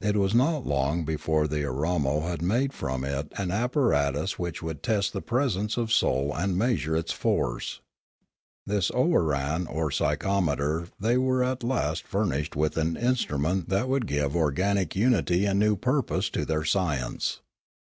[0.00, 4.36] It was not long before the Ooaromo had made from it 338 Limanora an apparatus
[4.36, 7.80] which would test the presence of soul and measure its force.
[8.66, 14.08] In this ooaran or psychometer they were at last furnished with an instrument that would
[14.08, 17.40] give organic unity and new purpose to their science.